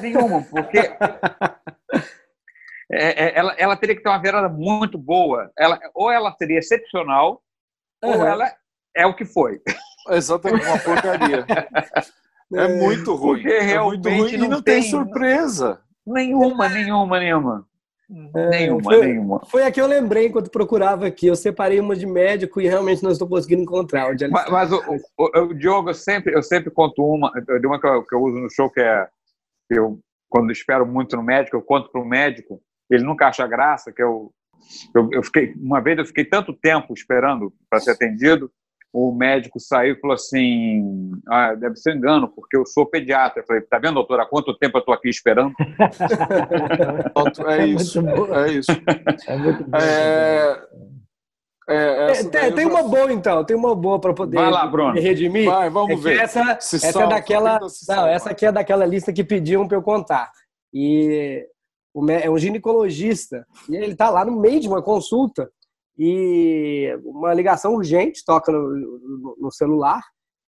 Nenhuma, 0.00 0.42
porque 0.50 0.78
é, 2.90 3.26
é, 3.26 3.38
ela, 3.38 3.54
ela 3.58 3.76
teria 3.76 3.94
que 3.94 4.02
ter 4.02 4.08
uma 4.08 4.20
virada 4.20 4.48
muito 4.48 4.98
boa. 4.98 5.50
Ela, 5.58 5.78
ou 5.94 6.10
ela 6.10 6.32
seria 6.36 6.58
excepcional, 6.58 7.42
ou 8.02 8.14
Uhum. 8.16 8.26
ela 8.26 8.50
é 8.96 9.06
o 9.06 9.14
que 9.14 9.24
foi. 9.24 9.60
Exatamente, 10.10 10.66
uma 10.66 10.78
porcaria. 10.78 11.44
É 12.54 12.68
muito 12.68 13.14
ruim. 13.14 13.42
Porque 13.42 13.48
é 13.48 13.80
muito 13.80 14.08
realmente 14.08 14.20
ruim 14.20 14.34
e 14.34 14.36
não 14.38 14.48
não 14.48 14.62
tem 14.62 14.80
tem- 14.80 14.90
surpresa. 14.90 15.80
Nenhuma, 16.06 16.68
nenhuma, 16.68 17.18
nenhuma. 17.20 17.68
É, 18.34 18.48
Nenhuma, 18.48 18.82
foi, 18.82 19.06
nenhuma. 19.06 19.44
Foi 19.44 19.62
a 19.64 19.70
que 19.70 19.78
eu 19.78 19.86
lembrei 19.86 20.28
enquanto 20.28 20.50
procurava 20.50 21.06
aqui. 21.06 21.26
Eu 21.26 21.36
separei 21.36 21.78
uma 21.78 21.94
de 21.94 22.06
médico 22.06 22.58
e 22.58 22.66
realmente 22.66 23.02
não 23.02 23.10
estou 23.10 23.28
conseguindo 23.28 23.60
encontrar. 23.60 24.08
Onde 24.08 24.26
Mas, 24.28 24.50
mas 24.50 24.72
o, 24.72 24.80
o, 25.18 25.38
o 25.40 25.54
Diogo, 25.54 25.90
eu 25.90 25.94
sempre, 25.94 26.34
eu 26.34 26.42
sempre 26.42 26.70
conto 26.70 27.04
uma, 27.04 27.30
de 27.60 27.66
uma 27.66 27.78
que 27.78 27.86
eu, 27.86 28.02
que 28.02 28.14
eu 28.14 28.22
uso 28.22 28.38
no 28.38 28.50
show, 28.50 28.70
que 28.70 28.80
é 28.80 29.06
que 29.70 29.78
eu, 29.78 30.00
quando 30.30 30.50
espero 30.50 30.86
muito 30.86 31.14
no 31.16 31.22
médico, 31.22 31.54
eu 31.58 31.62
conto 31.62 31.90
para 31.92 32.00
o 32.00 32.08
médico, 32.08 32.58
ele 32.90 33.04
nunca 33.04 33.28
acha 33.28 33.46
graça, 33.46 33.92
que 33.92 34.02
eu, 34.02 34.32
eu, 34.94 35.10
eu 35.12 35.22
fiquei, 35.22 35.52
uma 35.58 35.78
vez 35.82 35.98
eu 35.98 36.06
fiquei 36.06 36.24
tanto 36.24 36.54
tempo 36.54 36.94
esperando 36.94 37.52
para 37.68 37.78
ser 37.80 37.90
atendido, 37.90 38.50
o 38.92 39.12
médico 39.12 39.60
saiu 39.60 39.94
e 39.94 40.00
falou 40.00 40.14
assim: 40.14 41.12
ah, 41.28 41.54
deve 41.54 41.76
ser 41.76 41.94
engano, 41.94 42.28
porque 42.28 42.56
eu 42.56 42.64
sou 42.64 42.86
pediatra. 42.86 43.42
Eu 43.42 43.46
falei: 43.46 43.62
tá 43.62 43.78
vendo, 43.78 43.94
doutora, 43.94 44.22
há 44.22 44.26
quanto 44.26 44.56
tempo 44.56 44.78
eu 44.78 44.80
estou 44.80 44.94
aqui 44.94 45.08
esperando? 45.08 45.52
é 47.46 47.66
isso. 47.66 48.00
É 48.34 48.50
isso. 48.50 48.72
É 49.26 49.36
muito 49.36 49.64
bom. 49.64 49.76
É... 49.76 50.62
É, 51.70 52.12
é 52.12 52.24
tem, 52.24 52.52
tem 52.54 52.64
uma 52.64 52.82
boa, 52.82 53.12
então. 53.12 53.44
Tem 53.44 53.54
uma 53.54 53.74
boa 53.74 54.00
para 54.00 54.14
poder 54.14 54.38
Vai 54.38 54.50
lá, 54.50 54.66
Bruno. 54.66 54.94
me 54.94 55.00
redimir. 55.00 55.44
Vai, 55.44 55.68
vamos 55.68 55.92
é 55.92 55.96
ver. 55.96 56.20
Essa, 56.20 56.52
essa 56.52 57.02
é 57.02 57.06
daquela. 57.06 57.60
Não, 57.88 58.06
essa 58.06 58.30
aqui 58.30 58.46
é 58.46 58.52
daquela 58.52 58.86
lista 58.86 59.12
que 59.12 59.22
pediam 59.22 59.68
para 59.68 59.76
eu 59.76 59.82
contar. 59.82 60.32
E 60.72 61.46
é 62.22 62.30
um 62.30 62.38
ginecologista. 62.38 63.46
E 63.68 63.76
ele 63.76 63.92
está 63.92 64.08
lá 64.08 64.24
no 64.24 64.40
meio 64.40 64.60
de 64.60 64.66
uma 64.66 64.80
consulta. 64.80 65.50
E 65.98 66.96
uma 67.04 67.34
ligação 67.34 67.74
urgente 67.74 68.24
toca 68.24 68.52
no, 68.52 68.68
no, 68.68 69.36
no 69.40 69.50
celular. 69.50 70.00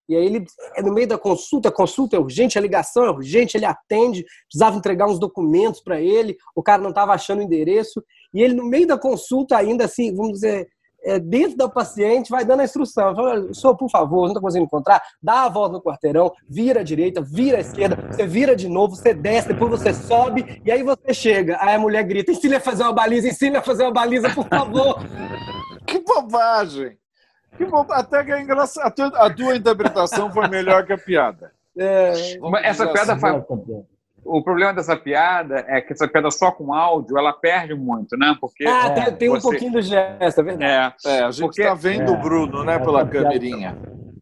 E 0.08 0.16
aí 0.16 0.26
ele 0.26 0.46
é 0.76 0.82
no 0.82 0.92
meio 0.92 1.08
da 1.08 1.20
consulta, 1.20 1.70
a 1.70 1.72
consulta 1.72 2.16
é 2.16 2.20
urgente, 2.20 2.58
a 2.58 2.62
ligação 2.62 3.04
é 3.04 3.12
urgente, 3.12 3.56
ele 3.56 3.66
atende, 3.66 4.26
precisava 4.48 4.76
entregar 4.76 5.08
uns 5.08 5.20
documentos 5.20 5.82
para 5.82 6.02
ele, 6.02 6.36
o 6.56 6.64
cara 6.64 6.82
não 6.82 6.90
estava 6.90 7.14
achando 7.14 7.40
o 7.40 7.44
endereço, 7.44 8.04
e 8.34 8.42
ele 8.42 8.56
no 8.56 8.66
meio 8.66 8.88
da 8.88 8.98
consulta 8.98 9.56
ainda 9.56 9.86
assim, 9.86 10.16
vamos 10.16 10.34
dizer, 10.34 10.68
é, 11.04 11.20
dentro 11.20 11.58
da 11.58 11.70
paciente, 11.70 12.30
vai 12.30 12.44
dando 12.46 12.62
a 12.62 12.64
instrução. 12.64 13.16
Fala, 13.16 13.54
senhor, 13.54 13.76
por 13.76 13.90
favor, 13.90 14.22
não 14.22 14.30
está 14.30 14.42
conseguindo 14.42 14.66
encontrar? 14.66 15.02
Dá 15.22 15.44
a 15.44 15.50
volta 15.50 15.74
no 15.74 15.82
quarteirão, 15.82 16.32
vira 16.48 16.82
à 16.82 16.84
direita, 16.84 17.22
vira 17.22 17.58
à 17.58 17.62
esquerda, 17.62 17.96
você 18.12 18.26
vira 18.26 18.56
de 18.56 18.68
novo, 18.68 18.96
você 18.96 19.14
desce, 19.14 19.48
depois 19.48 19.72
você 19.72 19.94
sobe, 19.94 20.62
e 20.66 20.72
aí 20.72 20.84
você 20.84 21.14
chega. 21.14 21.58
Aí 21.62 21.76
a 21.76 21.80
mulher 21.80 22.04
grita, 22.04 22.32
ensina 22.32 22.58
a 22.58 22.62
fazer 22.62 22.84
uma 22.84 22.94
baliza, 22.94 23.28
ensina 23.28 23.60
a 23.60 23.62
fazer 23.62 23.84
uma 23.84 23.94
baliza, 23.94 24.30
por 24.30 24.48
favor. 24.48 25.00
que 25.86 26.00
bobagem! 26.00 26.98
Que 27.58 27.66
bo... 27.66 27.86
Até 27.90 28.24
que 28.24 28.32
é 28.32 28.42
engraçado. 28.42 28.86
A 28.88 28.92
tua, 28.92 29.08
a 29.08 29.34
tua 29.34 29.56
interpretação 29.56 30.32
foi 30.32 30.48
melhor 30.48 30.86
que 30.86 30.94
a 30.94 30.98
piada. 30.98 31.52
É... 31.78 32.12
Essa 32.64 32.88
piada 32.88 33.14
assim. 33.14 33.22
faz 33.22 33.44
o 34.24 34.44
problema 34.44 34.74
dessa 34.74 34.96
piada 34.96 35.66
é 35.68 35.82
que 35.82 35.94
essa 35.94 36.08
piada 36.08 36.30
só 36.32 36.52
com 36.52 36.74
áudio, 36.74 37.18
ela 37.18 37.34
perde 37.34 37.74
muito, 37.74 38.18
né? 38.18 38.36
Porque 38.40 38.66
ah, 38.66 38.90
tem, 38.92 39.16
tem 39.16 39.30
um 39.30 39.40
pouquinho 39.40 39.74
do 39.74 39.82
gesto, 39.82 40.40
é 40.40 40.44
verdade. 40.44 40.98
É, 41.06 41.18
é 41.18 41.24
a 41.24 41.32
gente 41.32 41.60
está 41.60 41.74
vendo 41.74 42.12
é, 42.12 42.16
o 42.16 42.22
Bruno, 42.22 42.64
né, 42.64 42.80
pela 42.80 43.08
câmerinha. 43.08 43.78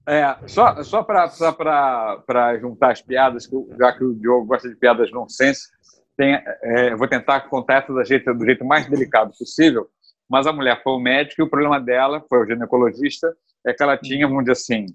É, 0.08 0.38
só, 0.48 0.82
só 0.84 1.04
para 1.04 2.58
juntar 2.60 2.92
as 2.92 3.02
piadas, 3.02 3.50
já 3.78 3.92
que 3.92 4.04
o 4.04 4.16
Diogo 4.16 4.46
gosta 4.46 4.70
de 4.70 4.76
piadas 4.76 5.12
nonsense, 5.12 5.68
tem, 6.16 6.42
é, 6.64 6.96
vou 6.96 7.08
tentar 7.08 7.42
contar 7.42 7.84
essa 7.84 7.94
do 7.94 8.04
jeito, 8.04 8.34
do 8.34 8.46
jeito 8.46 8.64
mais 8.64 8.90
delicado 8.90 9.34
possível, 9.38 9.88
mas 10.30 10.48
a 10.48 10.54
mulher 10.54 10.82
foi 10.82 10.94
o 10.94 11.00
médico 11.00 11.42
e 11.42 11.44
o 11.44 11.50
problema 11.50 11.80
dela, 11.80 12.24
foi 12.30 12.40
o 12.40 12.46
ginecologista, 12.46 13.36
é 13.66 13.74
que 13.74 13.84
ela 13.84 13.98
tinha, 13.98 14.28
vamos 14.28 14.46
dizer 14.46 14.54
assim, 14.54 14.86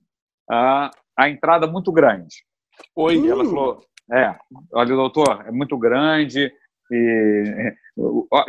a, 0.50 0.90
a 1.16 1.28
entrada 1.28 1.66
muito 1.66 1.92
grande. 1.92 2.36
Oi, 2.96 3.18
hum. 3.18 3.30
ela 3.30 3.44
falou, 3.44 3.84
é, 4.10 4.34
olha, 4.72 4.94
doutor, 4.94 5.44
é 5.46 5.50
muito 5.50 5.76
grande 5.78 6.52
e, 6.90 7.74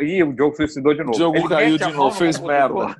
e 0.00 0.22
o 0.22 0.32
Diogo 0.32 0.56
suicidou 0.56 0.94
de 0.94 1.00
novo. 1.00 1.12
O 1.12 1.16
Diogo 1.16 1.36
ele 1.36 1.48
caiu 1.48 1.78
de 1.78 1.92
novo, 1.92 2.16
fez 2.16 2.40
merda. 2.40 2.96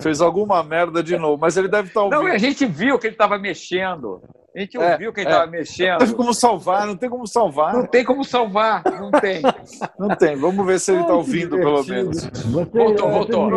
Fez 0.00 0.20
alguma 0.20 0.62
merda 0.62 1.02
de 1.02 1.16
novo, 1.16 1.40
mas 1.40 1.56
ele 1.56 1.68
deve 1.68 1.88
estar 1.88 2.02
ouvindo. 2.02 2.22
Não, 2.22 2.26
a 2.26 2.38
gente 2.38 2.66
viu 2.66 2.98
que 2.98 3.06
ele 3.06 3.14
estava 3.14 3.38
mexendo. 3.38 4.22
A 4.54 4.60
gente 4.60 4.76
é, 4.76 4.92
ouviu 4.92 5.12
que 5.12 5.20
ele 5.20 5.28
estava 5.28 5.44
é. 5.44 5.50
mexendo. 5.50 6.00
Não 6.00 6.06
tem 6.06 6.16
como 6.16 6.34
salvar, 6.34 6.86
não 6.86 6.96
tem 6.96 7.10
como 7.10 7.26
salvar. 7.26 7.74
Não 7.74 7.86
tem 7.86 8.04
como 8.04 8.24
salvar, 8.24 8.82
não 8.84 9.10
tem. 9.12 9.40
Não 9.98 10.16
tem. 10.16 10.36
Vamos 10.36 10.66
ver 10.66 10.78
se 10.78 10.92
ele 10.92 11.00
está 11.00 11.14
ouvindo, 11.14 11.56
pelo 11.56 11.84
menos. 11.84 12.24
Você, 12.24 12.78
voltou, 12.78 13.10
voltou. 13.10 13.50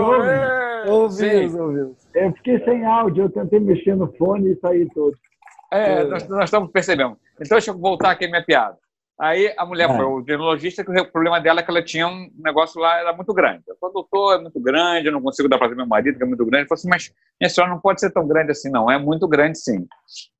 Ouvimos, 0.87 1.55
ouvimos. 1.55 1.97
Eu 2.15 2.33
fiquei 2.33 2.59
sem 2.63 2.85
áudio, 2.85 3.25
eu 3.25 3.29
tentei 3.29 3.59
mexer 3.59 3.95
no 3.95 4.11
fone 4.13 4.51
e 4.51 4.59
saí 4.59 4.87
todo. 4.93 5.15
É, 5.71 6.03
nós, 6.03 6.27
nós 6.27 6.45
estamos 6.45 6.71
percebendo. 6.71 7.17
Então, 7.41 7.57
deixa 7.57 7.71
eu 7.71 7.77
voltar 7.77 8.11
aqui 8.11 8.25
a 8.25 8.29
minha 8.29 8.45
piada. 8.45 8.77
Aí 9.19 9.53
a 9.55 9.65
mulher 9.65 9.89
é. 9.89 9.95
foi 9.95 10.05
o 10.05 10.21
ginecologista, 10.21 10.83
que 10.83 10.91
o 10.99 11.11
problema 11.11 11.39
dela 11.39 11.59
é 11.59 11.63
que 11.63 11.69
ela 11.69 11.83
tinha 11.83 12.07
um 12.07 12.31
negócio 12.37 12.81
lá, 12.81 12.99
era 12.99 13.13
muito 13.13 13.31
grande. 13.33 13.63
Ela 13.67 13.77
falou, 13.79 13.93
doutor, 13.93 14.39
é 14.39 14.41
muito 14.41 14.59
grande, 14.59 15.07
eu 15.07 15.11
não 15.11 15.21
consigo 15.21 15.47
dar 15.47 15.59
para 15.59 15.75
meu 15.75 15.85
marido, 15.85 16.17
que 16.17 16.23
é 16.23 16.27
muito 16.27 16.43
grande. 16.43 16.63
Ele 16.63 16.67
falou 16.67 16.79
assim, 16.79 16.89
mas 16.89 17.11
minha 17.39 17.49
senhora 17.49 17.71
não 17.71 17.79
pode 17.79 17.99
ser 17.99 18.11
tão 18.11 18.27
grande 18.27 18.51
assim, 18.51 18.71
não. 18.71 18.89
É 18.89 18.97
muito 18.97 19.27
grande, 19.27 19.59
sim. 19.59 19.87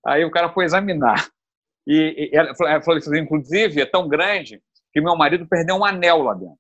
Aí 0.05 0.25
o 0.25 0.31
cara 0.31 0.51
foi 0.51 0.65
examinar. 0.65 1.27
E, 1.86 2.31
e 2.34 2.36
ela 2.36 2.81
falou 2.81 2.98
assim, 2.98 3.20
inclusive, 3.20 3.81
é 3.81 3.86
tão 3.86 4.08
grande 4.08 4.60
que 4.91 5.00
meu 5.00 5.15
marido 5.15 5.48
perdeu 5.48 5.75
um 5.75 5.86
anel 5.86 6.24
lá 6.24 6.34
dentro. 6.34 6.58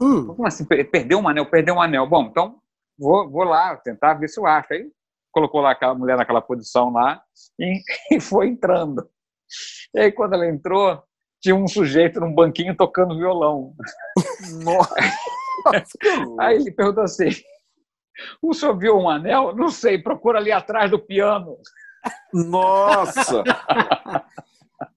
Uh. 0.00 0.34
Como 0.34 0.46
assim? 0.46 0.64
Perdeu 0.64 1.18
um 1.18 1.28
anel? 1.28 1.46
Perdeu 1.46 1.74
um 1.74 1.82
anel. 1.82 2.06
Bom, 2.06 2.26
então 2.26 2.56
vou, 2.96 3.28
vou 3.28 3.44
lá 3.44 3.76
tentar 3.76 4.14
ver 4.14 4.28
se 4.28 4.40
eu 4.40 4.46
acho. 4.46 4.72
Aí 4.72 4.88
colocou 5.32 5.60
lá 5.60 5.72
aquela 5.72 5.94
mulher 5.94 6.16
naquela 6.16 6.40
posição 6.40 6.90
lá 6.92 7.20
e, 7.58 7.80
e 8.16 8.20
foi 8.20 8.48
entrando. 8.48 9.08
E 9.94 10.00
aí, 10.00 10.12
quando 10.12 10.34
ela 10.34 10.48
entrou, 10.48 11.02
tinha 11.40 11.54
um 11.54 11.66
sujeito 11.66 12.20
num 12.20 12.34
banquinho 12.34 12.76
tocando 12.76 13.16
violão. 13.16 13.74
Nossa! 14.62 14.94
aí 16.38 16.56
ele 16.56 16.70
perguntou 16.70 17.04
assim: 17.04 17.30
o 18.42 18.52
senhor 18.52 18.76
viu 18.78 18.96
um 18.96 19.08
anel? 19.08 19.54
Não 19.54 19.70
sei, 19.70 19.98
procura 19.98 20.38
ali 20.38 20.52
atrás 20.52 20.90
do 20.90 20.98
piano. 20.98 21.56
Nossa! 22.32 23.42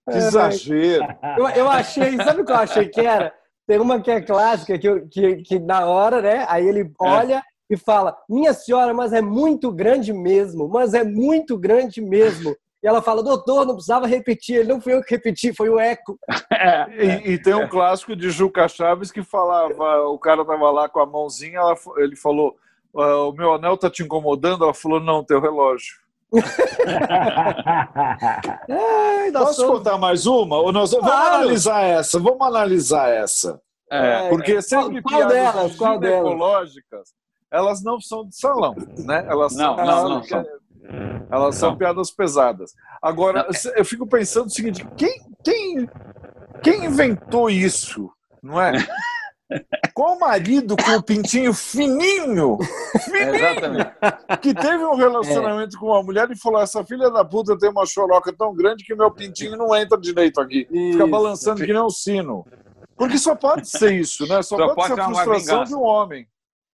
que 0.10 0.18
exagero! 0.18 1.06
Eu, 1.38 1.50
eu 1.50 1.70
achei, 1.70 2.16
sabe 2.18 2.42
o 2.42 2.46
que 2.46 2.52
eu 2.52 2.58
achei 2.58 2.88
que 2.88 3.02
era? 3.02 3.34
Tem 3.66 3.80
uma 3.80 4.02
que 4.02 4.12
é 4.12 4.22
clássica, 4.22 4.78
que, 4.78 5.02
que, 5.08 5.36
que 5.38 5.60
na 5.60 5.86
hora, 5.86 6.22
né? 6.22 6.46
Aí 6.50 6.68
ele 6.68 6.92
olha 7.00 7.38
é 7.38 7.74
e 7.74 7.78
fala: 7.78 8.18
Minha 8.30 8.54
senhora, 8.54 8.94
mas 8.94 9.14
é 9.14 9.22
muito 9.22 9.72
grande 9.72 10.12
mesmo, 10.12 10.68
mas 10.68 10.94
é 10.94 11.04
muito 11.04 11.58
grande 11.58 12.02
mesmo. 12.02 12.56
E 12.84 12.88
ela 12.88 13.02
fala, 13.02 13.24
doutor, 13.24 13.66
não 13.66 13.76
precisava 13.76 14.06
repetir. 14.06 14.58
Ele 14.58 14.74
não 14.74 14.82
foi 14.82 14.94
eu 14.94 15.02
que 15.02 15.16
repeti, 15.16 15.54
foi 15.54 15.70
o 15.70 15.80
eco. 15.80 16.20
É, 16.52 16.88
e, 16.92 17.34
e, 17.34 17.38
tem 17.38 17.54
um 17.54 17.68
clássico 17.68 18.16
de 18.16 18.30
Juca 18.30 18.70
Chaves 18.70 19.12
que 19.12 19.22
falava, 19.22 20.02
o 20.08 20.18
cara 20.18 20.46
tava 20.46 20.72
lá 20.72 20.88
com 20.88 21.02
a 21.02 21.06
mãozinha, 21.06 21.58
ela, 21.60 21.76
ele 21.98 22.16
falou, 22.16 22.56
ah, 22.96 23.24
o 23.26 23.34
meu 23.34 23.54
anel 23.54 23.76
tá 23.76 23.90
te 23.90 24.02
incomodando? 24.02 24.64
Ela 24.64 24.74
falou, 24.74 25.02
não, 25.02 25.26
teu 25.26 25.42
relógio. 25.42 25.96
Ai, 28.70 29.32
Posso 29.34 29.68
contar 29.68 29.98
mais 29.98 30.26
uma? 30.26 30.58
Ou 30.58 30.72
nós 30.72 30.92
vamos 30.92 31.06
claro. 31.06 31.36
analisar 31.36 31.82
essa? 31.82 32.18
Vamos 32.20 32.48
analisar 32.48 33.10
essa. 33.10 33.60
É, 33.92 34.30
porque 34.30 34.62
sempre 34.62 35.02
qual, 35.02 35.20
qual 35.20 35.30
delas, 35.30 35.76
qual 35.76 36.04
ecológicas 36.04 37.14
elas 37.54 37.84
não 37.84 38.02
são 38.02 38.26
de 38.26 38.36
salão, 38.36 38.74
né? 38.98 39.24
Elas 39.30 39.56
não, 39.56 39.76
são, 39.76 39.86
não, 39.86 40.10
não 40.10 40.24
são. 40.24 40.44
Elas 41.32 41.56
são 41.56 41.78
piadas 41.78 42.12
pesadas. 42.12 42.74
Agora, 43.02 43.48
eu 43.76 43.86
fico 43.86 44.08
pensando 44.08 44.48
o 44.48 44.52
seguinte: 44.52 44.86
quem, 44.98 45.22
quem, 45.44 45.90
quem 46.62 46.86
inventou 46.86 47.50
isso? 47.50 48.10
Não 48.42 48.62
é? 48.62 48.74
Qual 49.94 50.18
marido 50.18 50.76
com 50.76 50.92
o 50.92 51.04
pintinho 51.04 51.54
fininho, 51.54 52.58
fininho 53.06 53.36
Exatamente. 53.36 53.92
que 54.42 54.54
teve 54.54 54.84
um 54.84 54.96
relacionamento 54.96 55.76
é. 55.76 55.80
com 55.80 55.88
uma 55.88 56.02
mulher 56.02 56.30
e 56.32 56.38
falou: 56.38 56.62
essa 56.62 56.84
filha 56.84 57.10
da 57.12 57.24
puta 57.24 57.58
tem 57.58 57.70
uma 57.70 57.86
choroca 57.86 58.34
tão 58.34 58.56
grande 58.56 58.84
que 58.84 58.96
meu 58.96 59.12
pintinho 59.12 59.56
não 59.58 59.76
entra 59.76 59.98
direito 60.00 60.42
aqui. 60.42 60.68
Isso. 60.72 60.94
Fica 60.94 61.08
balançando 61.08 61.64
que 61.64 61.72
nem 61.72 61.82
um 61.82 61.90
sino. 61.90 62.46
Porque 62.96 63.18
só 63.18 63.36
pode 63.36 63.68
ser 63.68 63.94
isso, 63.94 64.28
né? 64.28 64.42
Só, 64.42 64.58
só 64.58 64.74
pode, 64.74 64.76
pode, 64.76 64.96
ser 64.96 65.02
a 65.02 65.06
frustração 65.06 65.64
de 65.64 65.76
um 65.76 65.84
homem. 65.84 66.28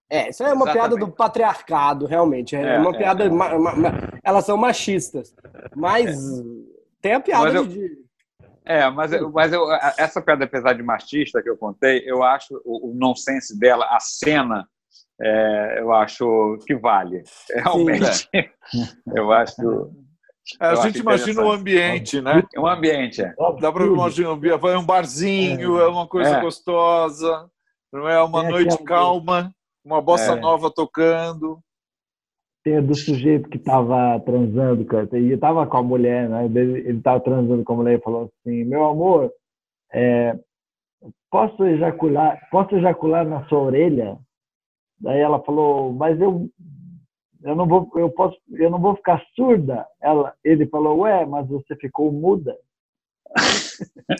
É, 0.09 0.29
isso 0.29 0.43
é 0.43 0.47
uma 0.47 0.65
Exatamente. 0.65 0.73
piada 0.73 0.95
do 0.95 1.11
patriarcado, 1.11 2.05
realmente. 2.07 2.55
É, 2.55 2.75
é 2.75 2.79
uma 2.79 2.89
é, 2.89 2.97
piada. 2.97 3.25
É. 3.25 3.29
Ma, 3.29 3.59
ma, 3.59 3.75
ma, 3.75 3.89
elas 4.23 4.43
são 4.43 4.57
machistas. 4.57 5.35
Mas 5.75 6.39
é. 6.39 6.43
tem 6.99 7.13
a 7.13 7.19
piada 7.19 7.53
eu, 7.53 7.65
de. 7.65 8.09
É, 8.65 8.89
mas, 8.89 9.13
eu, 9.13 9.31
mas 9.31 9.53
eu, 9.53 9.71
essa 9.97 10.21
piada, 10.21 10.45
apesar 10.45 10.73
de 10.73 10.81
machista 10.81 11.41
que 11.43 11.49
eu 11.49 11.57
contei, 11.57 12.03
eu 12.05 12.23
acho 12.23 12.59
o, 12.65 12.89
o 12.89 12.95
nonsense 12.95 13.57
dela, 13.57 13.85
a 13.85 13.99
cena, 13.99 14.67
é, 15.21 15.79
eu 15.79 15.93
acho 15.93 16.57
que 16.65 16.75
vale. 16.75 17.23
Realmente. 17.51 18.29
eu 19.15 19.31
acho. 19.31 19.91
a 20.59 20.75
gente 20.75 20.99
imagina 20.99 21.43
o 21.43 21.51
ambiente, 21.51 22.19
né? 22.19 22.43
É 22.53 22.59
um 22.59 22.67
ambiente, 22.67 23.21
é. 23.21 23.33
Dá 23.59 23.71
para 23.71 23.85
imaginar 23.85 24.33
um 24.79 24.85
barzinho, 24.85 25.79
é, 25.79 25.87
uma 25.87 26.07
coisa 26.07 26.39
gostosa, 26.39 27.47
não 27.93 28.09
é 28.09 28.21
uma 28.23 28.41
noite 28.43 28.75
calma 28.83 29.53
uma 29.89 30.01
bossa 30.01 30.33
é. 30.33 30.39
nova 30.39 30.69
tocando. 30.69 31.59
Tem 32.63 32.81
do 32.81 32.93
sujeito 32.93 33.49
que 33.49 33.57
estava 33.57 34.19
transando, 34.19 34.85
cara, 34.85 35.07
e 35.17 35.31
estava 35.31 35.65
com 35.65 35.77
a 35.77 35.83
mulher, 35.83 36.29
né? 36.29 36.45
Ele 36.45 36.97
estava 36.97 37.19
transando 37.19 37.63
com 37.63 37.73
a 37.73 37.75
mulher 37.77 37.97
e 37.97 38.03
falou 38.03 38.25
assim: 38.25 38.63
Meu 38.65 38.85
amor, 38.85 39.31
é, 39.91 40.37
posso 41.31 41.63
ejacular, 41.65 42.37
posso 42.51 42.75
ejacular 42.75 43.25
na 43.25 43.47
sua 43.47 43.59
orelha? 43.59 44.19
Daí 44.99 45.19
ela 45.19 45.41
falou: 45.41 45.93
Mas 45.93 46.19
eu, 46.19 46.49
eu 47.43 47.55
não 47.55 47.65
vou, 47.65 47.89
eu 47.95 48.09
posso, 48.09 48.37
eu 48.51 48.69
não 48.69 48.79
vou 48.79 48.95
ficar 48.97 49.23
surda. 49.35 49.87
Ela, 50.01 50.35
ele 50.43 50.67
falou: 50.67 50.99
Ué, 50.99 51.25
mas 51.25 51.47
você 51.47 51.75
ficou 51.77 52.11
muda. 52.11 52.55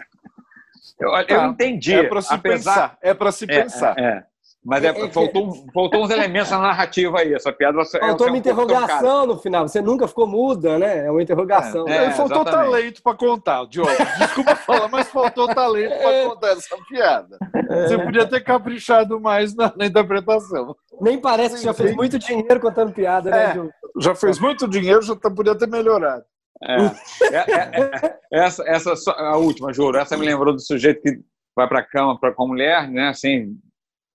eu, 0.98 1.10
eu 1.10 1.28
tá. 1.28 1.48
entendi. 1.48 1.94
É 1.94 2.08
para 2.08 2.22
se 2.22 2.34
apesar... 2.34 2.90
pensar. 2.90 2.98
É 3.02 3.14
para 3.14 3.32
se 3.34 3.44
é, 3.44 3.48
pensar. 3.48 4.00
É, 4.00 4.04
é. 4.04 4.29
Mas 4.70 4.84
é, 4.84 5.10
faltou, 5.10 5.52
faltou 5.74 6.04
uns 6.04 6.12
elementos 6.12 6.52
na 6.52 6.60
narrativa 6.60 7.20
aí. 7.20 7.34
Essa 7.34 7.52
piada 7.52 7.76
você, 7.76 7.98
Faltou 7.98 8.28
uma 8.28 8.38
interrogação 8.38 9.26
no 9.26 9.36
final. 9.40 9.68
Você 9.68 9.82
nunca 9.82 10.08
ficou 10.08 10.28
muda, 10.28 10.78
né? 10.78 11.08
É 11.08 11.12
uma 11.12 11.24
interrogação. 11.24 11.88
É, 11.88 12.06
é, 12.06 12.12
faltou 12.12 12.44
exatamente. 12.44 12.72
talento 12.72 13.02
para 13.02 13.18
contar, 13.18 13.66
Diogo. 13.66 13.90
Desculpa 14.20 14.56
falar, 14.68 14.88
mas 14.88 15.08
faltou 15.10 15.48
talento 15.48 15.98
para 15.98 16.30
contar 16.30 16.50
essa 16.50 16.78
piada. 16.88 17.38
Você 17.68 17.98
podia 17.98 18.28
ter 18.28 18.42
caprichado 18.42 19.20
mais 19.20 19.56
na, 19.56 19.74
na 19.76 19.88
interpretação. 19.88 20.76
Nem 21.02 21.20
parece 21.20 21.56
que 21.56 21.64
já 21.64 21.74
fez 21.74 21.96
muito 21.96 22.20
dinheiro 22.20 22.60
contando 22.60 22.94
piada, 22.94 23.32
né, 23.32 23.46
É, 23.46 23.54
Diogo? 23.54 23.72
já 24.00 24.14
fez 24.14 24.38
muito 24.38 24.68
dinheiro, 24.68 25.02
já 25.02 25.16
tá- 25.16 25.32
podia 25.32 25.58
ter 25.58 25.68
melhorado. 25.68 26.24
É. 26.64 26.76
É, 26.76 27.38
é, 27.38 28.20
é, 28.32 28.46
essa, 28.46 28.64
essa 28.68 29.12
a 29.14 29.36
última, 29.38 29.74
juro. 29.74 29.98
Essa 29.98 30.16
me 30.16 30.28
lembrou 30.28 30.54
do 30.54 30.60
sujeito 30.60 31.02
que 31.02 31.20
vai 31.56 31.68
para 31.68 31.80
a 31.80 31.84
cama 31.84 32.20
pra, 32.20 32.32
com 32.32 32.44
a 32.44 32.48
mulher, 32.48 32.88
né? 32.88 33.08
Assim, 33.10 33.58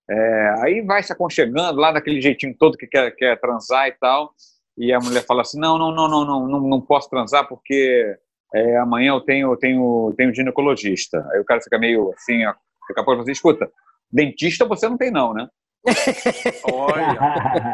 é, 0.08 0.54
aí 0.62 0.82
vai 0.82 1.02
se 1.02 1.12
aconchegando 1.12 1.80
lá 1.80 1.92
daquele 1.92 2.20
jeitinho 2.20 2.54
todo 2.58 2.76
que 2.76 2.86
quer, 2.86 3.10
quer 3.12 3.40
transar 3.40 3.88
e 3.88 3.92
tal. 3.92 4.32
E 4.76 4.92
a 4.92 4.98
mulher 4.98 5.24
fala 5.24 5.42
assim: 5.42 5.58
não, 5.58 5.78
não, 5.78 5.92
não, 5.92 6.08
não, 6.08 6.24
não, 6.24 6.48
não, 6.48 6.60
não 6.60 6.80
posso 6.80 7.08
transar 7.08 7.48
porque 7.48 8.16
é, 8.54 8.76
amanhã 8.78 9.12
eu 9.12 9.20
tenho, 9.20 9.56
tenho, 9.56 10.12
tenho 10.16 10.34
ginecologista. 10.34 11.26
Aí 11.32 11.40
o 11.40 11.44
cara 11.44 11.60
fica 11.60 11.78
meio 11.78 12.12
assim, 12.12 12.44
ó, 12.44 12.54
fica 12.86 13.00
a 13.00 13.04
pouco 13.04 13.22
assim, 13.22 13.32
escuta, 13.32 13.70
dentista 14.12 14.64
você 14.64 14.88
não 14.88 14.96
tem 14.96 15.10
não, 15.10 15.32
né? 15.32 15.48
Olha. 16.72 17.18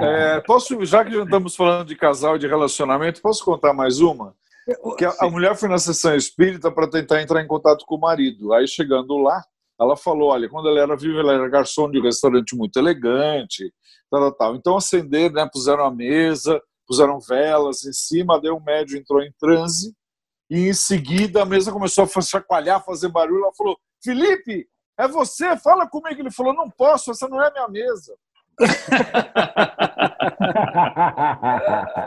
É, 0.02 0.40
posso, 0.40 0.84
já 0.84 1.04
que 1.04 1.12
já 1.12 1.22
estamos 1.22 1.54
falando 1.54 1.86
de 1.86 1.96
casal 1.96 2.36
e 2.36 2.38
de 2.38 2.46
relacionamento, 2.46 3.22
posso 3.22 3.44
contar 3.44 3.72
mais 3.72 4.00
uma? 4.00 4.34
Que 4.98 5.04
a, 5.04 5.14
a 5.20 5.30
mulher 5.30 5.56
foi 5.56 5.68
na 5.68 5.78
sessão 5.78 6.14
espírita 6.14 6.70
para 6.70 6.88
tentar 6.88 7.22
entrar 7.22 7.42
em 7.42 7.46
contato 7.46 7.84
com 7.86 7.96
o 7.96 8.00
marido. 8.00 8.52
Aí 8.52 8.66
chegando 8.66 9.16
lá, 9.16 9.42
ela 9.80 9.96
falou: 9.96 10.30
olha, 10.30 10.48
quando 10.48 10.68
ela 10.68 10.80
era 10.80 10.96
viva, 10.96 11.20
ela 11.20 11.32
era 11.32 11.48
garçom 11.48 11.90
de 11.90 11.98
um 11.98 12.02
restaurante 12.02 12.54
muito 12.54 12.78
elegante, 12.78 13.72
tal, 14.10 14.32
tal. 14.32 14.54
Então 14.54 14.76
acenderam, 14.76 15.34
né, 15.34 15.48
puseram 15.50 15.84
a 15.84 15.90
mesa, 15.90 16.60
puseram 16.86 17.18
velas 17.18 17.84
em 17.84 17.92
cima, 17.92 18.38
daí 18.40 18.50
o 18.50 18.60
médium 18.60 18.98
entrou 18.98 19.22
em 19.22 19.32
transe 19.38 19.94
e 20.50 20.68
em 20.68 20.74
seguida 20.74 21.42
a 21.42 21.46
mesa 21.46 21.72
começou 21.72 22.04
a 22.04 22.20
chacoalhar, 22.20 22.84
fazer 22.84 23.08
barulho. 23.08 23.44
Ela 23.44 23.54
falou: 23.56 23.78
Felipe, 24.04 24.68
é 24.98 25.08
você? 25.08 25.56
Fala 25.56 25.88
comigo. 25.88 26.20
Ele 26.20 26.30
falou: 26.30 26.52
não 26.52 26.68
posso, 26.68 27.10
essa 27.10 27.26
não 27.26 27.42
é 27.42 27.50
minha 27.50 27.68
mesa. 27.68 28.14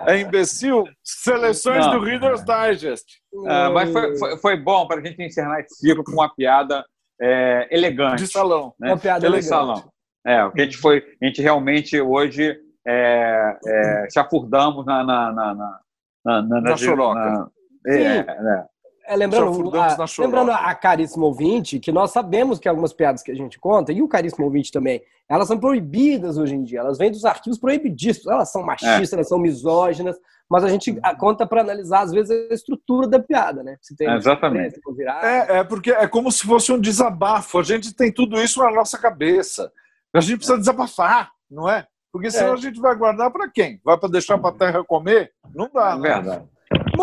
É 0.08 0.20
imbecil? 0.20 0.84
Seleções 1.03 1.86
Não. 1.86 1.94
do 1.94 2.06
Reader's 2.06 2.44
Digest. 2.44 3.06
Ah, 3.48 3.70
mas 3.70 3.92
foi, 3.92 4.18
foi, 4.18 4.38
foi 4.38 4.58
bom 4.58 4.88
para 4.88 5.00
a 5.00 5.03
gente 5.03 5.22
encerrar 5.22 5.60
esse 5.62 5.75
ciclo 5.75 6.03
com 6.03 6.12
uma 6.12 6.34
piada 6.34 6.86
é, 7.24 7.68
elegante. 7.72 8.24
De 8.24 8.27
salão. 8.27 8.74
né? 8.80 8.89
Uma 8.89 8.98
piada 8.98 9.25
elegante. 9.25 9.48
salão. 9.48 9.84
É, 10.25 10.44
o 10.44 10.51
que 10.51 10.62
a 10.62 10.65
gente 10.65 10.77
foi, 10.77 11.03
a 11.22 11.25
gente 11.25 11.42
realmente 11.42 12.00
hoje 12.00 12.58
é, 12.86 13.58
é, 13.65 14.08
chafurdamos 14.13 14.86
na 14.86 15.03
na 15.03 15.32
na 15.32 15.53
na, 15.53 15.80
na, 16.25 16.42
na, 16.42 16.62
Na 16.62 16.77
choroca. 16.77 17.20
na- 17.20 17.48
é, 17.88 18.18
é. 18.18 18.65
É, 19.06 19.18
lembrando, 19.18 19.75
a, 19.77 19.98
lembrando 20.20 20.51
a 20.51 20.74
caríssima 20.74 21.25
ouvinte 21.25 21.77
que 21.77 21.92
nós 21.92 22.12
sabemos 22.12 22.58
que 22.58 22.70
algumas 22.70 22.94
piadas 22.94 23.22
que 23.22 23.32
a 23.32 23.36
gente 23.36 23.60
conta, 23.60 23.92
e 23.92 24.01
o 24.01 24.08
caríssimo 24.08 24.46
ouvinte 24.46 24.72
também, 24.72 25.01
elas 25.30 25.50
são 25.50 25.60
proibidas 25.60 26.38
hoje 26.38 26.56
em 26.56 26.63
dia. 26.63 26.80
Elas 26.80 26.98
vêm 26.98 27.12
dos 27.12 27.25
arquivos 27.25 27.60
proibidíssimos. 27.60 28.27
Elas 28.32 28.50
são 28.50 28.63
machistas, 28.63 29.12
elas 29.13 29.27
são 29.27 29.38
misóginas, 29.38 30.15
mas 30.53 30.63
a 30.63 30.67
gente 30.67 30.95
conta 31.17 31.48
para 31.48 31.62
analisar, 31.62 32.01
às 32.01 32.12
vezes, 32.12 32.29
a 32.29 32.53
estrutura 32.53 33.07
da 33.07 33.19
piada, 33.19 33.63
né? 33.63 33.75
Se 33.81 33.95
tem 33.95 34.07
Exatamente. 34.13 34.79
for 34.83 34.93
virar. 34.95 35.25
É, 35.25 35.57
é 35.57 35.63
porque 35.63 35.89
é 35.89 36.07
como 36.07 36.31
se 36.31 36.45
fosse 36.45 36.72
um 36.72 36.79
desabafo. 36.79 37.57
A 37.57 37.63
gente 37.63 37.91
tem 37.91 38.13
tudo 38.13 38.39
isso 38.39 38.60
na 38.62 38.69
nossa 38.69 38.95
cabeça. 39.00 39.72
A 40.13 40.19
gente 40.22 40.38
precisa 40.38 40.60
desabafar, 40.60 41.31
não 41.50 41.67
é? 41.67 41.88
Porque 42.12 42.29
senão 42.29 42.51
É. 42.51 42.53
a 42.53 42.57
gente 42.57 42.79
vai 42.79 42.95
guardar 42.95 43.31
para 43.31 43.50
quem? 43.50 43.81
Vai 43.83 43.98
para 43.98 44.10
deixar 44.10 44.38
para 44.38 44.51
a 44.51 44.53
terra 44.60 44.83
comer? 44.83 45.31
Não 45.55 45.67
dá, 45.74 45.93
É 45.93 45.95
né? 45.95 46.01
verdade. 46.13 46.45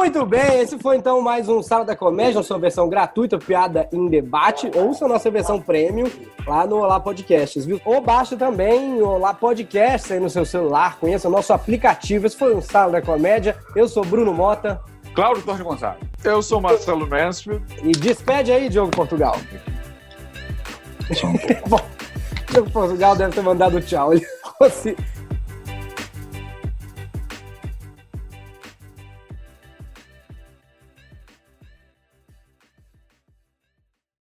Muito 0.00 0.25
bem, 0.25 0.61
esse 0.61 0.78
foi 0.78 0.97
então 0.97 1.21
mais 1.21 1.47
um 1.47 1.62
Sala 1.62 1.85
da 1.85 1.95
Comédia, 1.95 2.40
a 2.40 2.42
sua 2.42 2.59
versão 2.59 2.88
gratuita, 2.88 3.37
piada 3.38 3.87
em 3.92 4.07
debate, 4.07 4.70
ouça 4.75 5.05
a 5.05 5.09
nossa 5.09 5.31
versão 5.31 5.61
premium 5.61 6.11
lá 6.46 6.66
no 6.66 6.79
Olá 6.79 6.98
Podcasts, 6.98 7.66
viu? 7.66 7.79
Ou 7.85 8.01
baixa 8.01 8.35
também 8.35 8.94
o 9.03 9.07
Olá 9.07 9.35
Podcasts 9.35 10.11
aí 10.11 10.18
no 10.18 10.31
seu 10.31 10.46
celular, 10.46 10.96
conheça 10.98 11.29
o 11.29 11.31
nosso 11.31 11.53
aplicativo. 11.53 12.27
Esse 12.27 12.35
foi 12.35 12.55
um 12.57 12.62
Sala 12.62 12.92
da 12.92 13.03
Comédia. 13.03 13.59
Eu 13.77 13.87
sou 13.87 14.03
Bruno 14.03 14.33
Mota 14.33 14.81
Cláudio 15.14 15.42
Torres 15.42 15.61
Gonçalves. 15.61 16.09
Eu 16.25 16.40
sou 16.40 16.62
Marcelo 16.62 17.07
Mansfield. 17.07 17.62
e 17.83 17.92
despede 17.92 18.53
aí, 18.53 18.70
Diogo 18.70 18.92
Portugal. 18.92 19.37
Bom, 21.68 21.81
Diogo 22.51 22.70
Portugal 22.70 23.14
deve 23.14 23.35
ter 23.35 23.42
mandado 23.42 23.79
tchau. 23.83 24.14
Ele 24.14 24.27